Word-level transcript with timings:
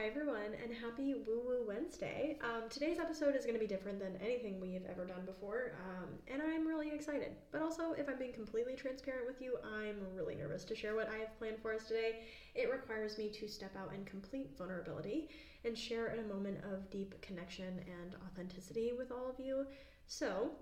Hi, 0.00 0.06
everyone, 0.06 0.56
and 0.62 0.72
happy 0.72 1.12
Woo 1.12 1.42
Woo 1.46 1.64
Wednesday. 1.68 2.38
Um, 2.42 2.70
today's 2.70 2.98
episode 2.98 3.36
is 3.36 3.44
going 3.44 3.54
to 3.54 3.60
be 3.60 3.66
different 3.66 4.00
than 4.00 4.16
anything 4.24 4.58
we 4.58 4.72
have 4.72 4.86
ever 4.88 5.04
done 5.04 5.26
before, 5.26 5.72
um, 5.86 6.08
and 6.26 6.40
I'm 6.40 6.66
really 6.66 6.90
excited. 6.90 7.32
But 7.52 7.60
also, 7.60 7.92
if 7.92 8.08
I'm 8.08 8.18
being 8.18 8.32
completely 8.32 8.76
transparent 8.76 9.26
with 9.26 9.42
you, 9.42 9.58
I'm 9.62 9.96
really 10.14 10.36
nervous 10.36 10.64
to 10.64 10.74
share 10.74 10.94
what 10.94 11.10
I 11.10 11.18
have 11.18 11.38
planned 11.38 11.58
for 11.60 11.74
us 11.74 11.86
today. 11.86 12.22
It 12.54 12.72
requires 12.72 13.18
me 13.18 13.28
to 13.28 13.46
step 13.46 13.76
out 13.76 13.92
in 13.92 14.06
complete 14.06 14.56
vulnerability 14.56 15.28
and 15.66 15.76
share 15.76 16.06
in 16.06 16.20
a 16.20 16.34
moment 16.34 16.64
of 16.72 16.88
deep 16.88 17.20
connection 17.20 17.80
and 18.00 18.16
authenticity 18.26 18.92
with 18.96 19.12
all 19.12 19.28
of 19.28 19.38
you. 19.38 19.66
So, 20.06 20.52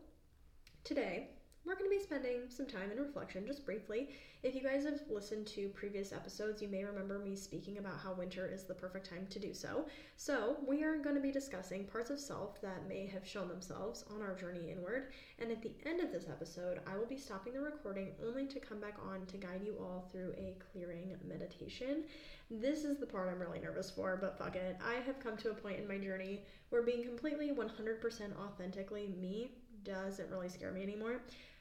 today, 0.82 1.28
we're 1.68 1.74
going 1.74 1.90
to 1.90 1.94
be 1.94 2.02
spending 2.02 2.48
some 2.48 2.64
time 2.64 2.90
in 2.90 2.98
reflection 2.98 3.46
just 3.46 3.66
briefly. 3.66 4.08
If 4.42 4.54
you 4.54 4.62
guys 4.62 4.84
have 4.84 5.02
listened 5.10 5.46
to 5.48 5.68
previous 5.68 6.14
episodes, 6.14 6.62
you 6.62 6.68
may 6.68 6.82
remember 6.82 7.18
me 7.18 7.36
speaking 7.36 7.76
about 7.76 7.98
how 8.02 8.14
winter 8.14 8.50
is 8.50 8.64
the 8.64 8.72
perfect 8.72 9.10
time 9.10 9.26
to 9.28 9.38
do 9.38 9.52
so. 9.52 9.84
So, 10.16 10.56
we 10.66 10.82
are 10.82 10.96
going 10.96 11.14
to 11.16 11.20
be 11.20 11.30
discussing 11.30 11.84
parts 11.84 12.08
of 12.08 12.18
self 12.18 12.58
that 12.62 12.88
may 12.88 13.06
have 13.06 13.26
shown 13.26 13.48
themselves 13.48 14.06
on 14.14 14.22
our 14.22 14.34
journey 14.34 14.70
inward. 14.70 15.12
And 15.40 15.50
at 15.50 15.60
the 15.60 15.72
end 15.84 16.00
of 16.00 16.10
this 16.10 16.24
episode, 16.30 16.80
I 16.86 16.96
will 16.96 17.04
be 17.04 17.18
stopping 17.18 17.52
the 17.52 17.60
recording 17.60 18.12
only 18.26 18.46
to 18.46 18.60
come 18.60 18.80
back 18.80 18.96
on 19.06 19.26
to 19.26 19.36
guide 19.36 19.60
you 19.62 19.76
all 19.78 20.08
through 20.10 20.32
a 20.38 20.56
clearing 20.72 21.14
meditation. 21.28 22.04
This 22.50 22.84
is 22.84 22.96
the 22.96 23.06
part 23.06 23.28
I'm 23.28 23.40
really 23.40 23.60
nervous 23.60 23.90
for, 23.90 24.16
but 24.18 24.38
fuck 24.38 24.56
it. 24.56 24.78
I 24.82 24.94
have 25.04 25.20
come 25.20 25.36
to 25.36 25.50
a 25.50 25.54
point 25.54 25.80
in 25.80 25.86
my 25.86 25.98
journey 25.98 26.44
where 26.70 26.82
being 26.82 27.04
completely 27.04 27.50
100% 27.50 28.38
authentically 28.38 29.12
me 29.20 29.50
doesn't 29.84 30.30
really 30.30 30.48
scare 30.48 30.72
me 30.72 30.82
anymore. 30.82 31.20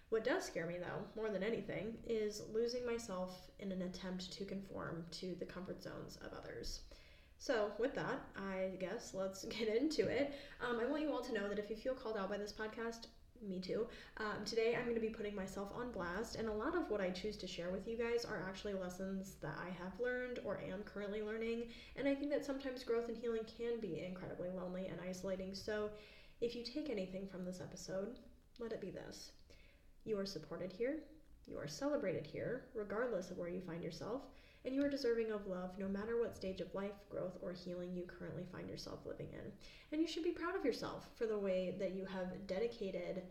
What 0.09 0.23
does 0.23 0.45
scare 0.45 0.66
me, 0.66 0.77
though, 0.77 1.03
more 1.21 1.29
than 1.29 1.43
anything, 1.43 1.97
is 2.07 2.41
losing 2.53 2.85
myself 2.85 3.52
in 3.59 3.73
an 3.73 3.81
attempt 3.81 4.31
to 4.31 4.45
conform 4.45 5.05
to 5.11 5.35
the 5.35 5.45
comfort 5.45 5.83
zones 5.83 6.17
of 6.23 6.31
others. 6.31 6.80
So, 7.39 7.71
with 7.77 7.93
that, 7.95 8.21
I 8.38 8.77
guess 8.80 9.13
let's 9.13 9.43
get 9.49 9.67
into 9.67 10.07
it. 10.07 10.33
Um, 10.61 10.80
I 10.80 10.85
want 10.85 11.02
you 11.02 11.11
all 11.11 11.22
to 11.23 11.33
know 11.33 11.50
that 11.50 11.59
if 11.59 11.69
you 11.69 11.75
feel 11.75 11.94
called 11.94 12.16
out 12.16 12.30
by 12.30 12.38
this 12.38 12.53
podcast, 12.53 13.08
me 13.45 13.59
too. 13.59 13.85
Um, 14.16 14.45
today, 14.45 14.75
I'm 14.75 14.85
going 14.85 14.95
to 14.95 15.02
be 15.02 15.09
putting 15.09 15.35
myself 15.35 15.73
on 15.75 15.91
blast, 15.91 16.38
and 16.38 16.47
a 16.47 16.53
lot 16.53 16.75
of 16.75 16.89
what 16.89 17.02
I 17.02 17.09
choose 17.09 17.35
to 17.38 17.47
share 17.47 17.69
with 17.69 17.85
you 17.85 17.97
guys 17.97 18.23
are 18.23 18.45
actually 18.47 18.75
lessons 18.75 19.35
that 19.41 19.58
I 19.61 19.69
have 19.83 20.00
learned 20.00 20.39
or 20.45 20.61
am 20.61 20.83
currently 20.83 21.22
learning. 21.22 21.66
And 21.97 22.08
I 22.08 22.16
think 22.16 22.31
that 22.31 22.45
sometimes 22.45 22.85
growth 22.85 23.09
and 23.09 23.17
healing 23.17 23.44
can 23.58 23.81
be 23.81 24.05
incredibly 24.05 24.50
lonely 24.52 24.88
and 24.88 25.00
isolating. 25.02 25.53
So, 25.53 25.89
if 26.39 26.55
you 26.55 26.63
take 26.63 26.89
anything 26.89 27.28
from 27.28 27.44
this 27.44 27.59
episode, 27.59 28.16
let 28.58 28.72
it 28.72 28.80
be 28.80 28.89
this 28.89 29.31
you 30.08 30.17
are 30.17 30.25
supported 30.25 30.72
here, 30.72 31.00
you 31.47 31.58
are 31.58 31.67
celebrated 31.67 32.25
here, 32.25 32.66
regardless 32.73 33.31
of 33.31 33.38
where 33.38 33.50
you 33.50 33.61
find 33.61 33.83
yourself, 33.83 34.23
and 34.66 34.75
you 34.75 34.83
are 34.83 34.89
deserving 34.89 35.31
of 35.31 35.47
love 35.47 35.72
no 35.77 35.88
matter 35.88 36.19
what 36.19 36.36
stage 36.36 36.59
of 36.59 36.73
life, 36.75 36.95
growth, 37.09 37.38
or 37.41 37.53
healing 37.53 37.94
you 37.94 38.03
currently 38.03 38.44
find 38.52 38.69
yourself 38.69 39.00
living 39.05 39.30
in. 39.31 39.52
And 39.91 40.02
you 40.02 40.08
should 40.08 40.23
be 40.23 40.31
proud 40.31 40.55
of 40.55 40.66
yourself 40.66 41.09
for 41.16 41.25
the 41.25 41.38
way 41.38 41.75
that 41.80 41.94
you 41.94 42.05
have 42.05 42.47
dedicated 42.47 43.23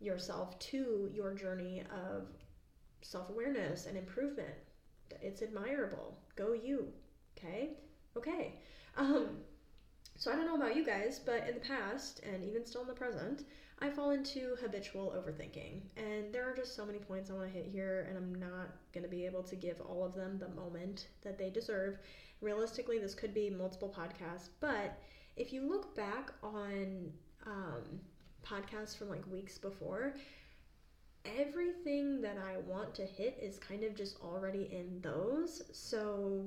yourself 0.00 0.58
to 0.58 1.10
your 1.14 1.32
journey 1.34 1.82
of 1.92 2.26
self 3.02 3.30
awareness 3.30 3.86
and 3.86 3.96
improvement. 3.96 4.54
It's 5.22 5.42
admirable. 5.42 6.18
Go 6.34 6.52
you. 6.52 6.88
Okay? 7.38 7.70
Okay. 8.16 8.54
Um, 8.96 9.38
so 10.16 10.30
I 10.32 10.36
don't 10.36 10.46
know 10.46 10.56
about 10.56 10.76
you 10.76 10.84
guys, 10.84 11.20
but 11.24 11.46
in 11.48 11.54
the 11.54 11.60
past, 11.60 12.20
and 12.22 12.44
even 12.44 12.64
still 12.64 12.82
in 12.82 12.86
the 12.86 12.94
present, 12.94 13.42
I 13.80 13.90
fall 13.90 14.10
into 14.10 14.56
habitual 14.60 15.12
overthinking. 15.16 15.80
And 15.96 16.32
there 16.32 16.48
are 16.48 16.54
just 16.54 16.76
so 16.76 16.86
many 16.86 16.98
points 16.98 17.30
I 17.30 17.34
want 17.34 17.52
to 17.52 17.52
hit 17.52 17.66
here, 17.66 18.06
and 18.08 18.16
I'm 18.16 18.34
not 18.34 18.68
going 18.92 19.04
to 19.04 19.10
be 19.10 19.26
able 19.26 19.42
to 19.42 19.56
give 19.56 19.80
all 19.80 20.04
of 20.04 20.14
them 20.14 20.38
the 20.38 20.48
moment 20.48 21.08
that 21.22 21.36
they 21.38 21.50
deserve. 21.50 21.98
Realistically, 22.40 22.98
this 22.98 23.14
could 23.14 23.34
be 23.34 23.50
multiple 23.50 23.92
podcasts, 23.94 24.48
but 24.60 24.98
if 25.36 25.52
you 25.52 25.68
look 25.68 25.96
back 25.96 26.32
on 26.42 27.12
um, 27.46 28.00
podcasts 28.46 28.96
from 28.96 29.08
like 29.08 29.26
weeks 29.30 29.58
before, 29.58 30.14
everything 31.24 32.20
that 32.20 32.36
I 32.38 32.58
want 32.58 32.94
to 32.96 33.04
hit 33.04 33.38
is 33.40 33.58
kind 33.58 33.82
of 33.82 33.94
just 33.94 34.20
already 34.20 34.68
in 34.70 35.00
those. 35.00 35.62
So 35.72 36.44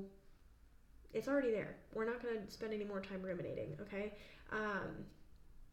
it's 1.12 1.28
already 1.28 1.50
there. 1.50 1.76
We're 1.94 2.04
not 2.04 2.22
going 2.22 2.44
to 2.44 2.50
spend 2.50 2.72
any 2.72 2.84
more 2.84 3.00
time 3.00 3.22
ruminating, 3.22 3.76
okay? 3.80 4.14
Um, 4.52 5.04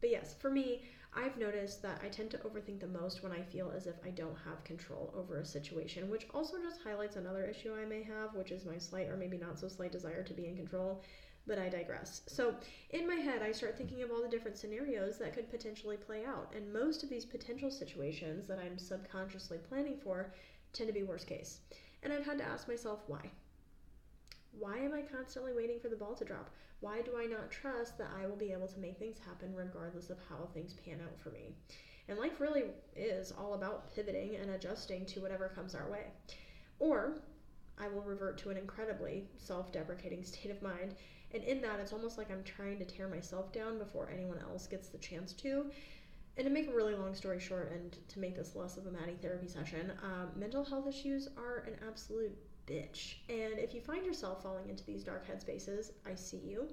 but 0.00 0.10
yes, 0.10 0.34
for 0.38 0.50
me, 0.50 0.82
I've 1.14 1.38
noticed 1.38 1.80
that 1.82 2.00
I 2.04 2.08
tend 2.08 2.30
to 2.32 2.38
overthink 2.38 2.80
the 2.80 2.86
most 2.86 3.22
when 3.22 3.32
I 3.32 3.40
feel 3.40 3.72
as 3.74 3.86
if 3.86 3.94
I 4.04 4.10
don't 4.10 4.36
have 4.44 4.62
control 4.64 5.14
over 5.16 5.38
a 5.38 5.44
situation, 5.44 6.10
which 6.10 6.26
also 6.34 6.58
just 6.62 6.82
highlights 6.82 7.16
another 7.16 7.44
issue 7.44 7.72
I 7.74 7.86
may 7.86 8.02
have, 8.02 8.34
which 8.34 8.50
is 8.50 8.66
my 8.66 8.76
slight 8.76 9.08
or 9.08 9.16
maybe 9.16 9.38
not 9.38 9.58
so 9.58 9.68
slight 9.68 9.92
desire 9.92 10.22
to 10.22 10.34
be 10.34 10.46
in 10.46 10.56
control. 10.56 11.02
But 11.46 11.58
I 11.58 11.68
digress. 11.68 12.22
So, 12.26 12.56
in 12.90 13.06
my 13.06 13.14
head, 13.14 13.40
I 13.40 13.52
start 13.52 13.78
thinking 13.78 14.02
of 14.02 14.10
all 14.10 14.20
the 14.20 14.28
different 14.28 14.58
scenarios 14.58 15.16
that 15.18 15.32
could 15.32 15.48
potentially 15.48 15.96
play 15.96 16.24
out. 16.24 16.52
And 16.54 16.72
most 16.72 17.04
of 17.04 17.08
these 17.08 17.24
potential 17.24 17.70
situations 17.70 18.48
that 18.48 18.58
I'm 18.58 18.76
subconsciously 18.76 19.58
planning 19.58 19.96
for 19.96 20.34
tend 20.72 20.88
to 20.88 20.92
be 20.92 21.04
worst 21.04 21.28
case. 21.28 21.60
And 22.02 22.12
I've 22.12 22.26
had 22.26 22.38
to 22.38 22.44
ask 22.44 22.66
myself 22.66 23.04
why. 23.06 23.30
Why 24.58 24.78
am 24.78 24.94
I 24.94 25.02
constantly 25.02 25.52
waiting 25.52 25.78
for 25.80 25.88
the 25.88 25.96
ball 25.96 26.14
to 26.14 26.24
drop? 26.24 26.50
Why 26.80 27.02
do 27.02 27.12
I 27.18 27.26
not 27.26 27.50
trust 27.50 27.98
that 27.98 28.10
I 28.20 28.26
will 28.26 28.36
be 28.36 28.52
able 28.52 28.68
to 28.68 28.78
make 28.78 28.98
things 28.98 29.18
happen 29.18 29.54
regardless 29.54 30.10
of 30.10 30.18
how 30.28 30.48
things 30.52 30.74
pan 30.74 31.00
out 31.02 31.18
for 31.18 31.30
me? 31.30 31.54
And 32.08 32.18
life 32.18 32.40
really 32.40 32.64
is 32.94 33.32
all 33.32 33.54
about 33.54 33.94
pivoting 33.94 34.36
and 34.36 34.50
adjusting 34.50 35.04
to 35.06 35.20
whatever 35.20 35.48
comes 35.48 35.74
our 35.74 35.90
way. 35.90 36.04
Or 36.78 37.14
I 37.78 37.88
will 37.88 38.02
revert 38.02 38.38
to 38.38 38.50
an 38.50 38.56
incredibly 38.56 39.28
self 39.36 39.72
deprecating 39.72 40.24
state 40.24 40.50
of 40.50 40.62
mind. 40.62 40.94
And 41.34 41.42
in 41.42 41.60
that, 41.62 41.80
it's 41.80 41.92
almost 41.92 42.16
like 42.16 42.30
I'm 42.30 42.44
trying 42.44 42.78
to 42.78 42.84
tear 42.84 43.08
myself 43.08 43.52
down 43.52 43.78
before 43.78 44.08
anyone 44.12 44.38
else 44.38 44.66
gets 44.66 44.88
the 44.88 44.98
chance 44.98 45.32
to. 45.34 45.66
And 46.36 46.44
to 46.44 46.50
make 46.52 46.68
a 46.68 46.74
really 46.74 46.94
long 46.94 47.14
story 47.14 47.40
short, 47.40 47.72
and 47.72 47.96
to 48.08 48.20
make 48.20 48.36
this 48.36 48.54
less 48.54 48.76
of 48.76 48.86
a 48.86 48.90
Maddie 48.90 49.16
therapy 49.20 49.48
session, 49.48 49.92
um, 50.02 50.28
mental 50.38 50.64
health 50.64 50.86
issues 50.86 51.28
are 51.36 51.64
an 51.66 51.76
absolute 51.86 52.36
bitch. 52.66 53.16
And 53.28 53.58
if 53.58 53.74
you 53.74 53.80
find 53.80 54.04
yourself 54.04 54.42
falling 54.42 54.68
into 54.68 54.84
these 54.84 55.04
dark 55.04 55.26
headspaces, 55.26 55.92
I 56.06 56.14
see 56.14 56.38
you 56.38 56.68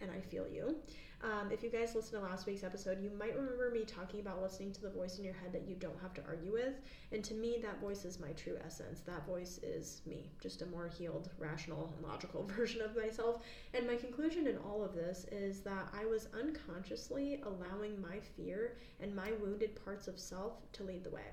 and 0.00 0.10
I 0.10 0.20
feel 0.20 0.46
you. 0.48 0.76
Um, 1.22 1.50
if 1.52 1.62
you 1.62 1.68
guys 1.68 1.94
listened 1.94 2.22
to 2.22 2.26
last 2.26 2.46
week's 2.46 2.64
episode, 2.64 3.02
you 3.02 3.10
might 3.18 3.36
remember 3.36 3.70
me 3.70 3.84
talking 3.84 4.20
about 4.20 4.40
listening 4.40 4.72
to 4.72 4.80
the 4.80 4.88
voice 4.88 5.18
in 5.18 5.24
your 5.24 5.34
head 5.34 5.52
that 5.52 5.68
you 5.68 5.74
don't 5.74 6.00
have 6.00 6.14
to 6.14 6.22
argue 6.26 6.52
with. 6.52 6.80
And 7.12 7.22
to 7.24 7.34
me, 7.34 7.58
that 7.62 7.78
voice 7.78 8.06
is 8.06 8.18
my 8.18 8.32
true 8.32 8.56
essence. 8.64 9.00
That 9.00 9.26
voice 9.26 9.60
is 9.62 10.00
me, 10.06 10.30
just 10.40 10.62
a 10.62 10.66
more 10.66 10.88
healed, 10.88 11.28
rational, 11.38 11.92
and 11.94 12.06
logical 12.06 12.44
version 12.56 12.80
of 12.80 12.96
myself. 12.96 13.42
And 13.74 13.86
my 13.86 13.96
conclusion 13.96 14.46
in 14.46 14.56
all 14.58 14.82
of 14.82 14.94
this 14.94 15.26
is 15.30 15.60
that 15.60 15.92
I 15.92 16.06
was 16.06 16.28
unconsciously 16.32 17.42
allowing 17.44 18.00
my 18.00 18.18
fear 18.20 18.78
and 18.98 19.14
my 19.14 19.32
wounded 19.42 19.78
parts 19.84 20.08
of 20.08 20.18
self 20.18 20.54
to 20.72 20.84
lead 20.84 21.04
the 21.04 21.10
way. 21.10 21.24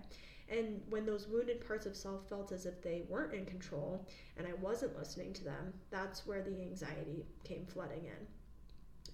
And 0.50 0.82
when 0.90 1.06
those 1.06 1.28
wounded 1.28 1.66
parts 1.66 1.86
of 1.86 1.96
self 1.96 2.28
felt 2.30 2.52
as 2.52 2.66
if 2.66 2.82
they 2.82 3.04
weren't 3.10 3.34
in 3.34 3.46
control 3.46 4.08
and 4.38 4.48
I 4.48 4.54
wasn't 4.62 4.98
listening 4.98 5.34
to 5.34 5.44
them, 5.44 5.74
that's 5.90 6.26
where 6.26 6.42
the 6.42 6.62
anxiety 6.62 7.26
came 7.44 7.66
flooding 7.66 8.06
in. 8.06 8.28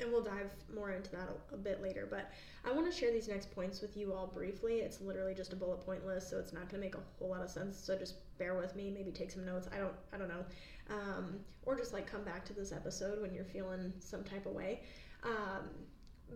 And 0.02 0.12
we'll 0.12 0.24
dive 0.24 0.50
more 0.74 0.92
into 0.92 1.12
that 1.12 1.30
a, 1.30 1.54
a 1.54 1.58
bit 1.58 1.82
later. 1.82 2.08
But 2.10 2.32
I 2.66 2.72
want 2.72 2.92
to 2.92 2.98
share 2.98 3.12
these 3.12 3.28
next 3.28 3.52
points 3.52 3.82
with 3.82 3.96
you 3.96 4.14
all 4.14 4.28
briefly. 4.28 4.80
It's 4.80 5.02
literally 5.02 5.36
just 5.36 5.54
a 5.54 5.56
bullet 5.56 5.86
point 5.86 6.06
list, 6.06 6.30
so 6.30 6.40
it's 6.40 6.52
not 6.52 6.70
going 6.70 6.82
to 6.82 6.88
make 6.88 6.96
a 6.96 7.00
whole 7.20 7.30
lot 7.30 7.44
of 7.44 7.50
sense. 7.50 7.78
So 7.78 7.96
just 7.98 8.16
bear 8.38 8.56
with 8.56 8.76
me. 8.76 8.90
Maybe 8.90 9.12
take 9.12 9.30
some 9.30 9.46
notes. 9.46 9.68
I 9.74 9.78
don't. 9.78 9.94
I 10.12 10.18
don't 10.18 10.30
know. 10.30 10.46
Um, 10.90 11.40
or 11.66 11.76
just 11.76 11.94
like 11.94 12.08
come 12.08 12.24
back 12.24 12.44
to 12.46 12.54
this 12.54 12.72
episode 12.72 13.22
when 13.22 13.34
you're 13.34 13.46
feeling 13.46 13.94
some 14.00 14.24
type 14.24 14.46
of 14.48 14.54
way. 14.54 14.82
Um, 15.24 15.70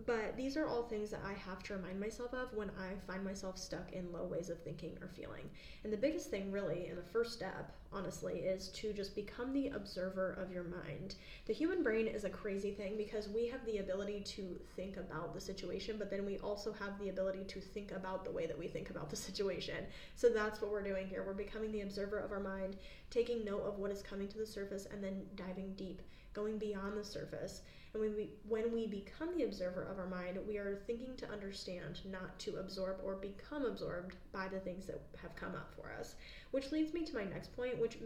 but 0.06 0.36
these 0.36 0.56
are 0.56 0.66
all 0.66 0.82
things 0.82 1.10
that 1.10 1.22
I 1.26 1.32
have 1.32 1.62
to 1.64 1.74
remind 1.74 1.98
myself 2.00 2.32
of 2.32 2.54
when 2.54 2.70
I 2.70 2.94
find 3.06 3.24
myself 3.24 3.58
stuck 3.58 3.92
in 3.92 4.12
low 4.12 4.24
ways 4.24 4.48
of 4.48 4.62
thinking 4.62 4.96
or 5.00 5.08
feeling. 5.08 5.50
And 5.82 5.92
the 5.92 5.96
biggest 5.96 6.30
thing, 6.30 6.52
really, 6.52 6.86
and 6.86 6.96
the 6.96 7.02
first 7.02 7.32
step, 7.32 7.72
honestly, 7.92 8.40
is 8.40 8.68
to 8.68 8.92
just 8.92 9.14
become 9.14 9.52
the 9.52 9.68
observer 9.68 10.38
of 10.40 10.52
your 10.52 10.64
mind. 10.64 11.16
The 11.46 11.52
human 11.52 11.82
brain 11.82 12.06
is 12.06 12.24
a 12.24 12.30
crazy 12.30 12.70
thing 12.70 12.96
because 12.96 13.28
we 13.28 13.48
have 13.48 13.64
the 13.66 13.78
ability 13.78 14.20
to 14.20 14.58
think 14.76 14.96
about 14.98 15.34
the 15.34 15.40
situation, 15.40 15.96
but 15.98 16.10
then 16.10 16.24
we 16.24 16.38
also 16.38 16.72
have 16.72 16.98
the 16.98 17.08
ability 17.08 17.44
to 17.48 17.60
think 17.60 17.92
about 17.92 18.24
the 18.24 18.30
way 18.30 18.46
that 18.46 18.58
we 18.58 18.68
think 18.68 18.90
about 18.90 19.10
the 19.10 19.16
situation. 19.28 19.84
So 20.14 20.28
that's 20.28 20.60
what 20.60 20.70
we're 20.70 20.82
doing 20.82 21.08
here. 21.08 21.24
We're 21.26 21.34
becoming 21.34 21.72
the 21.72 21.82
observer 21.82 22.18
of 22.18 22.32
our 22.32 22.40
mind, 22.40 22.76
taking 23.10 23.44
note 23.44 23.62
of 23.62 23.78
what 23.78 23.90
is 23.90 24.02
coming 24.02 24.28
to 24.28 24.38
the 24.38 24.46
surface, 24.46 24.86
and 24.90 25.02
then 25.02 25.22
diving 25.34 25.74
deep, 25.74 26.02
going 26.34 26.58
beyond 26.58 26.96
the 26.96 27.04
surface 27.04 27.62
when 27.98 28.14
we 28.14 28.30
when 28.48 28.72
we 28.72 28.86
become 28.86 29.36
the 29.36 29.44
observer 29.44 29.82
of 29.82 29.98
our 29.98 30.06
mind, 30.06 30.38
we 30.46 30.56
are 30.56 30.82
thinking 30.86 31.16
to 31.16 31.30
understand, 31.30 32.00
not 32.10 32.38
to 32.40 32.56
absorb 32.56 32.98
or 33.04 33.14
become 33.14 33.64
absorbed 33.64 34.14
by 34.32 34.48
the 34.48 34.60
things 34.60 34.86
that 34.86 35.00
have 35.20 35.34
come 35.36 35.54
up 35.54 35.72
for 35.74 35.92
us. 35.98 36.14
Which 36.50 36.72
leads 36.72 36.94
me 36.94 37.04
to 37.04 37.14
my 37.14 37.24
next 37.24 37.54
point, 37.54 37.78
which 37.78 37.98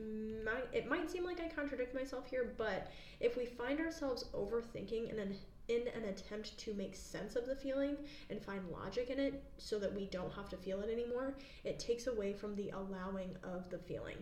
might 0.45 0.69
it 0.73 0.89
might 0.89 1.11
seem 1.11 1.25
like 1.25 1.41
I 1.41 1.49
contradict 1.49 1.95
myself 1.95 2.27
here, 2.27 2.55
but 2.57 2.91
if 3.21 3.37
we 3.37 3.47
find 3.47 3.81
ourselves 3.81 4.25
overthinking 4.35 5.11
in 5.11 5.19
an 5.19 5.37
in 5.69 5.89
an 5.89 6.05
attempt 6.09 6.59
to 6.59 6.75
make 6.75 6.97
sense 6.97 7.37
of 7.37 7.47
the 7.47 7.55
feeling 7.55 7.97
and 8.31 8.43
find 8.43 8.69
logic 8.71 9.11
in 9.11 9.19
it 9.19 9.43
so 9.59 9.79
that 9.79 9.95
we 9.95 10.07
don't 10.07 10.33
have 10.33 10.49
to 10.49 10.57
feel 10.57 10.81
it 10.81 10.91
anymore, 10.91 11.35
it 11.65 11.79
takes 11.79 12.09
away 12.09 12.33
from 12.33 12.57
the 12.57 12.71
allowing 12.71 13.37
of 13.45 13.71
the 13.71 13.79
feeling 13.79 14.17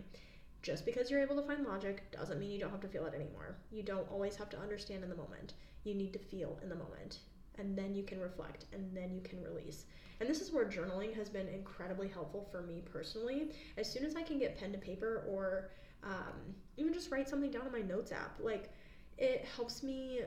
Just 0.61 0.85
because 0.85 1.09
you're 1.09 1.21
able 1.21 1.35
to 1.37 1.47
find 1.47 1.65
logic 1.65 2.11
doesn't 2.11 2.39
mean 2.39 2.51
you 2.51 2.59
don't 2.59 2.69
have 2.71 2.81
to 2.81 2.87
feel 2.87 3.05
it 3.05 3.15
anymore. 3.15 3.57
You 3.71 3.81
don't 3.81 4.09
always 4.11 4.35
have 4.35 4.49
to 4.51 4.59
understand 4.59 5.03
in 5.03 5.09
the 5.09 5.15
moment. 5.15 5.53
You 5.83 5.95
need 5.95 6.13
to 6.13 6.19
feel 6.19 6.59
in 6.61 6.69
the 6.69 6.75
moment. 6.75 7.19
And 7.57 7.77
then 7.77 7.95
you 7.95 8.03
can 8.03 8.19
reflect 8.19 8.65
and 8.71 8.95
then 8.95 9.11
you 9.13 9.21
can 9.21 9.43
release. 9.43 9.85
And 10.19 10.29
this 10.29 10.39
is 10.39 10.51
where 10.51 10.65
journaling 10.65 11.15
has 11.15 11.29
been 11.29 11.47
incredibly 11.47 12.07
helpful 12.07 12.47
for 12.51 12.61
me 12.61 12.83
personally. 12.91 13.49
As 13.77 13.91
soon 13.91 14.05
as 14.05 14.15
I 14.15 14.21
can 14.21 14.37
get 14.37 14.59
pen 14.59 14.71
to 14.71 14.77
paper 14.77 15.25
or 15.27 15.71
um, 16.03 16.55
even 16.77 16.93
just 16.93 17.11
write 17.11 17.27
something 17.27 17.49
down 17.51 17.65
in 17.65 17.71
my 17.71 17.81
notes 17.81 18.11
app, 18.11 18.37
like 18.39 18.69
it 19.17 19.45
helps 19.55 19.81
me 19.81 20.21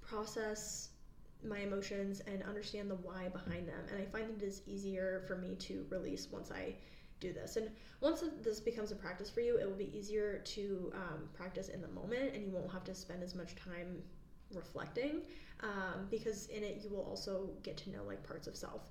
process 0.00 0.90
my 1.44 1.58
emotions 1.58 2.20
and 2.26 2.42
understand 2.44 2.90
the 2.90 2.96
why 2.96 3.28
behind 3.28 3.68
them. 3.68 3.84
And 3.90 4.00
I 4.00 4.04
find 4.06 4.30
it 4.30 4.44
is 4.44 4.62
easier 4.66 5.24
for 5.26 5.36
me 5.36 5.56
to 5.56 5.86
release 5.90 6.28
once 6.30 6.50
I 6.50 6.76
do 7.24 7.32
this. 7.32 7.56
And 7.56 7.70
once 8.00 8.22
this 8.42 8.60
becomes 8.60 8.92
a 8.92 8.96
practice 8.96 9.30
for 9.30 9.40
you, 9.40 9.56
it 9.58 9.66
will 9.66 9.82
be 9.86 9.96
easier 9.96 10.42
to 10.44 10.92
um, 10.94 11.28
practice 11.32 11.68
in 11.68 11.80
the 11.80 11.88
moment 11.88 12.34
and 12.34 12.44
you 12.44 12.50
won't 12.50 12.70
have 12.70 12.84
to 12.84 12.94
spend 12.94 13.22
as 13.22 13.34
much 13.34 13.54
time 13.56 14.02
reflecting 14.52 15.22
um, 15.60 16.06
because 16.10 16.46
in 16.48 16.62
it 16.62 16.80
you 16.82 16.90
will 16.90 17.02
also 17.02 17.50
get 17.62 17.76
to 17.78 17.90
know 17.90 18.02
like 18.06 18.22
parts 18.22 18.46
of 18.46 18.56
self. 18.56 18.90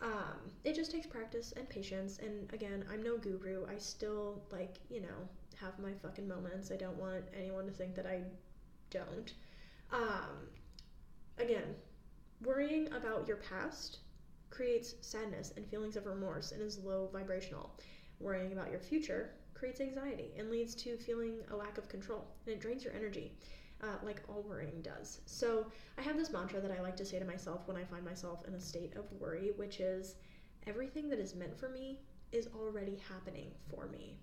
Um, 0.00 0.50
it 0.64 0.74
just 0.74 0.90
takes 0.90 1.06
practice 1.06 1.52
and 1.56 1.68
patience. 1.68 2.18
And 2.18 2.52
again, 2.52 2.84
I'm 2.92 3.02
no 3.02 3.16
guru. 3.16 3.66
I 3.66 3.78
still 3.78 4.42
like, 4.50 4.76
you 4.90 5.00
know, 5.00 5.28
have 5.60 5.78
my 5.78 5.92
fucking 6.02 6.26
moments. 6.26 6.70
I 6.72 6.76
don't 6.76 6.96
want 6.96 7.24
anyone 7.36 7.66
to 7.66 7.72
think 7.72 7.94
that 7.94 8.06
I 8.06 8.22
don't. 8.90 9.32
Um, 9.92 10.48
again, 11.38 11.74
worrying 12.42 12.88
about 12.92 13.28
your 13.28 13.38
past 13.38 13.98
creates 14.50 14.94
sadness 15.00 15.52
and 15.56 15.66
feelings 15.66 15.96
of 15.96 16.06
remorse 16.06 16.52
and 16.52 16.62
is 16.62 16.78
low 16.78 17.08
vibrational. 17.12 17.70
Worrying 18.20 18.52
about 18.52 18.70
your 18.70 18.80
future 18.80 19.30
creates 19.54 19.80
anxiety 19.80 20.32
and 20.38 20.50
leads 20.50 20.74
to 20.76 20.96
feeling 20.96 21.36
a 21.50 21.56
lack 21.56 21.78
of 21.78 21.88
control 21.88 22.26
and 22.46 22.54
it 22.54 22.60
drains 22.60 22.84
your 22.84 22.94
energy. 22.94 23.32
Uh, 23.82 23.96
like 24.02 24.22
all 24.28 24.42
worrying 24.42 24.80
does. 24.82 25.20
So, 25.26 25.66
I 25.98 26.02
have 26.02 26.16
this 26.16 26.32
mantra 26.32 26.60
that 26.60 26.70
I 26.70 26.80
like 26.80 26.96
to 26.96 27.04
say 27.04 27.18
to 27.18 27.24
myself 27.24 27.66
when 27.66 27.76
I 27.76 27.84
find 27.84 28.04
myself 28.04 28.46
in 28.46 28.54
a 28.54 28.60
state 28.60 28.96
of 28.96 29.10
worry, 29.20 29.50
which 29.56 29.80
is 29.80 30.14
everything 30.66 31.08
that 31.10 31.18
is 31.18 31.34
meant 31.34 31.58
for 31.58 31.68
me 31.68 32.00
is 32.32 32.48
already 32.54 32.96
happening 33.08 33.50
for 33.68 33.86
me. 33.86 34.16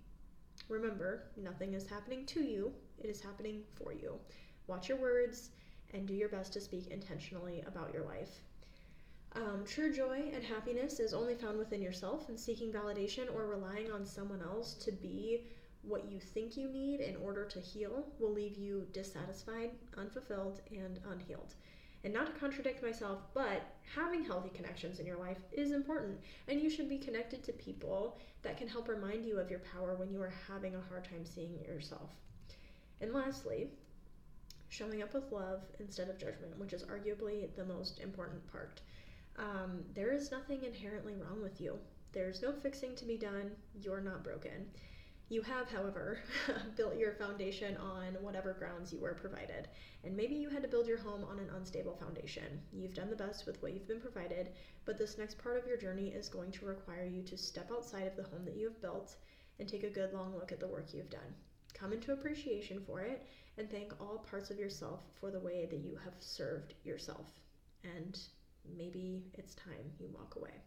Remember, 0.69 1.23
nothing 1.37 1.73
is 1.73 1.87
happening 1.87 2.25
to 2.27 2.41
you, 2.41 2.73
it 2.97 3.09
is 3.09 3.21
happening 3.21 3.63
for 3.75 3.93
you. 3.93 4.17
Watch 4.67 4.89
your 4.89 4.97
words 4.97 5.49
and 5.93 6.07
do 6.07 6.13
your 6.13 6.29
best 6.29 6.53
to 6.53 6.61
speak 6.61 6.87
intentionally 6.87 7.61
about 7.67 7.93
your 7.93 8.03
life. 8.03 8.41
Um, 9.61 9.67
true 9.67 9.93
joy 9.93 10.31
and 10.33 10.43
happiness 10.43 10.99
is 10.99 11.13
only 11.13 11.35
found 11.35 11.59
within 11.59 11.83
yourself, 11.83 12.29
and 12.29 12.39
seeking 12.39 12.71
validation 12.71 13.31
or 13.31 13.45
relying 13.45 13.91
on 13.91 14.07
someone 14.07 14.41
else 14.41 14.73
to 14.73 14.91
be 14.91 15.45
what 15.83 16.09
you 16.09 16.19
think 16.19 16.57
you 16.57 16.67
need 16.67 16.99
in 16.99 17.15
order 17.17 17.45
to 17.45 17.59
heal 17.59 18.07
will 18.17 18.31
leave 18.31 18.57
you 18.57 18.87
dissatisfied, 18.91 19.69
unfulfilled, 19.97 20.61
and 20.71 20.99
unhealed. 21.11 21.53
And 22.03 22.11
not 22.11 22.25
to 22.25 22.31
contradict 22.31 22.81
myself, 22.81 23.19
but 23.35 23.75
having 23.95 24.23
healthy 24.23 24.49
connections 24.49 24.99
in 24.99 25.05
your 25.05 25.19
life 25.19 25.37
is 25.51 25.73
important, 25.73 26.19
and 26.47 26.59
you 26.59 26.71
should 26.71 26.89
be 26.89 26.97
connected 26.97 27.43
to 27.43 27.53
people 27.53 28.17
that 28.41 28.57
can 28.57 28.67
help 28.67 28.87
remind 28.87 29.27
you 29.27 29.37
of 29.37 29.51
your 29.51 29.61
power 29.71 29.93
when 29.93 30.09
you 30.09 30.23
are 30.23 30.33
having 30.47 30.73
a 30.73 30.81
hard 30.89 31.03
time 31.03 31.23
seeing 31.23 31.59
yourself. 31.67 32.09
And 32.99 33.13
lastly, 33.13 33.67
showing 34.69 35.03
up 35.03 35.13
with 35.13 35.31
love 35.31 35.61
instead 35.79 36.09
of 36.09 36.17
judgment, 36.17 36.57
which 36.57 36.73
is 36.73 36.83
arguably 36.83 37.53
the 37.55 37.65
most 37.65 37.99
important 37.99 38.51
part. 38.51 38.81
Um, 39.37 39.83
there 39.93 40.11
is 40.11 40.31
nothing 40.31 40.63
inherently 40.63 41.15
wrong 41.15 41.41
with 41.41 41.59
you. 41.61 41.77
There's 42.11 42.41
no 42.41 42.51
fixing 42.51 42.95
to 42.95 43.05
be 43.05 43.17
done. 43.17 43.51
You're 43.73 44.01
not 44.01 44.23
broken. 44.23 44.67
You 45.29 45.41
have, 45.43 45.69
however, 45.69 46.19
built 46.75 46.97
your 46.97 47.13
foundation 47.13 47.77
on 47.77 48.15
whatever 48.19 48.51
grounds 48.51 48.91
you 48.91 48.99
were 48.99 49.13
provided. 49.13 49.69
And 50.03 50.17
maybe 50.17 50.35
you 50.35 50.49
had 50.49 50.61
to 50.63 50.67
build 50.67 50.87
your 50.87 50.97
home 50.97 51.23
on 51.23 51.39
an 51.39 51.49
unstable 51.55 51.95
foundation. 51.95 52.59
You've 52.73 52.93
done 52.93 53.09
the 53.09 53.15
best 53.15 53.45
with 53.45 53.61
what 53.63 53.71
you've 53.71 53.87
been 53.87 54.01
provided, 54.01 54.49
but 54.83 54.97
this 54.97 55.17
next 55.17 55.37
part 55.37 55.57
of 55.57 55.65
your 55.65 55.77
journey 55.77 56.09
is 56.09 56.27
going 56.27 56.51
to 56.51 56.65
require 56.65 57.05
you 57.05 57.23
to 57.23 57.37
step 57.37 57.71
outside 57.71 58.07
of 58.07 58.17
the 58.17 58.23
home 58.23 58.43
that 58.43 58.57
you 58.57 58.67
have 58.67 58.81
built 58.81 59.15
and 59.57 59.69
take 59.69 59.83
a 59.83 59.89
good 59.89 60.11
long 60.11 60.35
look 60.35 60.51
at 60.51 60.59
the 60.59 60.67
work 60.67 60.93
you've 60.93 61.09
done. 61.09 61.33
Come 61.73 61.93
into 61.93 62.11
appreciation 62.11 62.81
for 62.85 62.99
it 62.99 63.25
and 63.57 63.71
thank 63.71 63.93
all 64.01 64.25
parts 64.29 64.49
of 64.49 64.59
yourself 64.59 65.01
for 65.19 65.31
the 65.31 65.39
way 65.39 65.65
that 65.65 65.79
you 65.79 65.97
have 66.03 66.15
served 66.19 66.73
yourself. 66.83 67.31
And 67.83 68.19
maybe 68.77 69.23
it's 69.33 69.55
time 69.55 69.91
you 69.99 70.09
walk 70.13 70.35
away. 70.35 70.61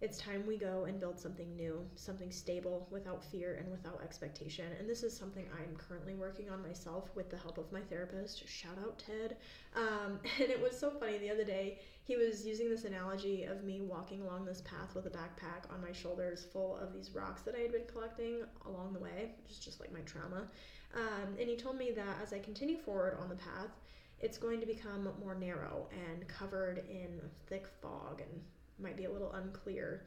It's 0.00 0.16
time 0.16 0.44
we 0.46 0.56
go 0.56 0.84
and 0.84 1.00
build 1.00 1.18
something 1.18 1.56
new, 1.56 1.84
something 1.96 2.30
stable, 2.30 2.86
without 2.88 3.24
fear 3.24 3.56
and 3.58 3.68
without 3.68 4.00
expectation. 4.00 4.66
And 4.78 4.88
this 4.88 5.02
is 5.02 5.16
something 5.16 5.44
I'm 5.52 5.74
currently 5.74 6.14
working 6.14 6.48
on 6.50 6.62
myself 6.62 7.10
with 7.16 7.30
the 7.30 7.36
help 7.36 7.58
of 7.58 7.72
my 7.72 7.80
therapist. 7.80 8.46
Shout 8.48 8.78
out 8.80 9.00
Ted. 9.00 9.38
Um, 9.74 10.20
and 10.40 10.50
it 10.50 10.62
was 10.62 10.78
so 10.78 10.90
funny 10.90 11.18
the 11.18 11.30
other 11.30 11.42
day. 11.42 11.80
He 12.04 12.16
was 12.16 12.46
using 12.46 12.70
this 12.70 12.84
analogy 12.84 13.42
of 13.42 13.64
me 13.64 13.80
walking 13.80 14.22
along 14.22 14.44
this 14.44 14.60
path 14.60 14.94
with 14.94 15.06
a 15.06 15.10
backpack 15.10 15.68
on 15.68 15.82
my 15.82 15.90
shoulders 15.90 16.46
full 16.52 16.76
of 16.76 16.92
these 16.92 17.10
rocks 17.12 17.42
that 17.42 17.56
I 17.56 17.58
had 17.58 17.72
been 17.72 17.86
collecting 17.92 18.44
along 18.66 18.92
the 18.92 19.00
way, 19.00 19.34
which 19.42 19.50
is 19.50 19.58
just 19.58 19.80
like 19.80 19.92
my 19.92 20.00
trauma. 20.02 20.46
Um, 20.94 21.34
and 21.40 21.48
he 21.48 21.56
told 21.56 21.76
me 21.76 21.90
that 21.90 22.20
as 22.22 22.32
I 22.32 22.38
continue 22.38 22.78
forward 22.78 23.18
on 23.20 23.28
the 23.28 23.34
path, 23.34 23.76
it's 24.20 24.38
going 24.38 24.60
to 24.60 24.66
become 24.66 25.08
more 25.20 25.34
narrow 25.34 25.88
and 25.92 26.26
covered 26.26 26.84
in 26.88 27.20
thick 27.46 27.66
fog 27.80 28.20
and 28.20 28.40
might 28.78 28.96
be 28.96 29.04
a 29.04 29.10
little 29.10 29.32
unclear. 29.32 30.04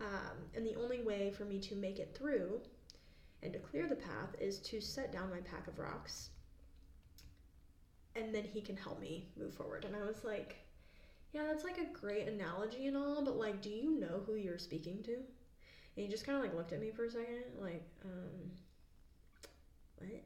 Um, 0.00 0.36
and 0.54 0.66
the 0.66 0.74
only 0.74 1.02
way 1.02 1.30
for 1.30 1.44
me 1.44 1.58
to 1.60 1.76
make 1.76 1.98
it 1.98 2.14
through 2.16 2.60
and 3.42 3.52
to 3.52 3.58
clear 3.58 3.86
the 3.86 3.94
path 3.94 4.34
is 4.40 4.58
to 4.60 4.80
set 4.80 5.12
down 5.12 5.30
my 5.30 5.40
pack 5.40 5.68
of 5.68 5.78
rocks. 5.78 6.30
And 8.16 8.34
then 8.34 8.44
he 8.44 8.60
can 8.60 8.76
help 8.76 9.00
me 9.00 9.28
move 9.38 9.54
forward. 9.54 9.84
And 9.84 9.96
I 9.96 10.04
was 10.06 10.24
like, 10.24 10.56
yeah, 11.32 11.42
that's 11.46 11.64
like 11.64 11.78
a 11.78 11.98
great 11.98 12.28
analogy 12.28 12.86
and 12.86 12.96
all, 12.96 13.24
but 13.24 13.36
like, 13.36 13.60
do 13.60 13.70
you 13.70 13.98
know 13.98 14.22
who 14.26 14.34
you're 14.34 14.58
speaking 14.58 15.02
to? 15.04 15.14
And 15.14 15.24
he 16.04 16.08
just 16.08 16.24
kind 16.24 16.38
of 16.38 16.44
like 16.44 16.54
looked 16.54 16.72
at 16.72 16.80
me 16.80 16.90
for 16.90 17.04
a 17.04 17.10
second, 17.10 17.44
like, 17.60 17.84
um, 18.04 18.50
what? 19.98 20.22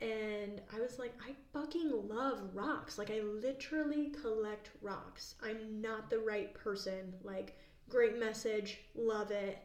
And 0.00 0.60
I 0.74 0.80
was 0.80 0.98
like, 0.98 1.12
I 1.20 1.32
fucking 1.52 1.90
love 2.08 2.54
rocks. 2.54 2.98
Like, 2.98 3.10
I 3.10 3.20
literally 3.20 4.12
collect 4.22 4.70
rocks. 4.80 5.34
I'm 5.42 5.80
not 5.80 6.08
the 6.08 6.20
right 6.20 6.54
person. 6.54 7.14
Like, 7.24 7.58
great 7.88 8.18
message, 8.18 8.78
love 8.94 9.30
it. 9.30 9.58